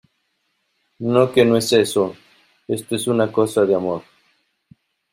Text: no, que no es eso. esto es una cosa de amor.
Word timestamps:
no, 1.11 1.31
que 1.31 1.45
no 1.45 1.55
es 1.57 1.71
eso. 1.73 2.15
esto 2.67 2.95
es 2.95 3.05
una 3.05 3.31
cosa 3.31 3.67
de 3.67 3.75
amor. 3.75 4.01